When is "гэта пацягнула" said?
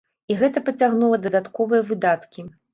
0.39-1.21